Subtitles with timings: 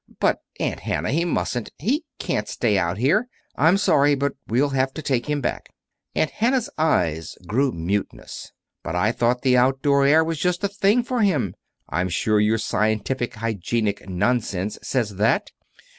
[0.19, 3.27] "But, Aunt Hannah, he mustn't he can't stay out here.
[3.55, 5.69] I'm sorry, but we'll have to take him back."
[6.15, 8.51] Aunt Hannah's eyes grew mutinous.
[8.81, 11.53] "But I thought the outdoor air was just the thing for him.
[11.87, 15.49] I'm sure your scientific hygienic nonsense says _that!